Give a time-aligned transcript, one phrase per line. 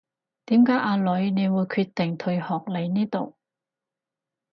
[0.47, 3.37] 點解阿女你會決定退學嚟呢度